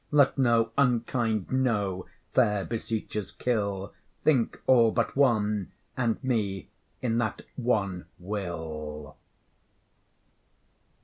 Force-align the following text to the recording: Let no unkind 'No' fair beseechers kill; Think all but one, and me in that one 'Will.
Let 0.09 0.35
no 0.35 0.71
unkind 0.79 1.51
'No' 1.51 2.07
fair 2.33 2.65
beseechers 2.65 3.31
kill; 3.31 3.93
Think 4.23 4.59
all 4.65 4.89
but 4.91 5.15
one, 5.15 5.71
and 5.95 6.17
me 6.23 6.69
in 7.03 7.19
that 7.19 7.43
one 7.55 8.07
'Will. 8.17 9.15